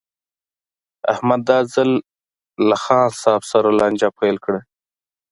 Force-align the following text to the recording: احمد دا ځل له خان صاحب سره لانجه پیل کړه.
احمد 1.13 1.41
دا 1.49 1.59
ځل 1.73 1.89
له 2.67 2.75
خان 2.83 3.07
صاحب 3.21 3.43
سره 3.51 3.67
لانجه 3.79 4.09
پیل 4.19 4.35
کړه. 4.45 4.59